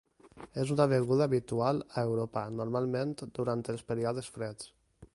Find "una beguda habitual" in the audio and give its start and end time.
0.75-1.83